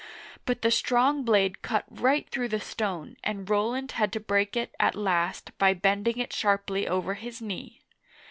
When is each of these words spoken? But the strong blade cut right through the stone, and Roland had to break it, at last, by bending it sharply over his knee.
But 0.45 0.63
the 0.63 0.71
strong 0.71 1.21
blade 1.21 1.61
cut 1.61 1.85
right 1.87 2.27
through 2.27 2.47
the 2.47 2.59
stone, 2.59 3.17
and 3.23 3.47
Roland 3.47 3.91
had 3.91 4.11
to 4.13 4.19
break 4.19 4.57
it, 4.57 4.73
at 4.79 4.95
last, 4.95 5.55
by 5.59 5.75
bending 5.75 6.17
it 6.17 6.33
sharply 6.33 6.87
over 6.87 7.13
his 7.13 7.39
knee. 7.39 7.81